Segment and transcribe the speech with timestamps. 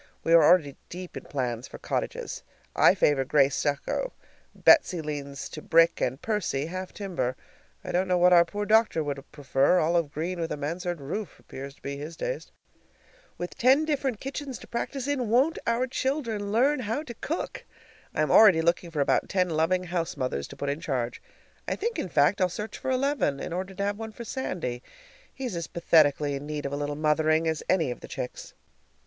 [0.23, 2.41] We are already deep in plans for cottages.
[2.75, 4.13] I favor gray stucco,
[4.55, 7.35] Betsy leans to brick, and Percy, half timber.
[7.83, 11.37] I don't know what our poor doctor would prefer; olive green with a mansard roof
[11.39, 12.51] appears to be his taste.
[13.37, 17.63] With ten different kitchens to practice in, won't our children learn how to cook!
[18.15, 21.21] I am already looking about for ten loving house mothers to put in charge.
[21.67, 24.81] I think, in fact, I'll search for eleven, in order to have one for Sandy.
[25.31, 28.55] He's as pathetically in need of a little mothering as any of the chicks.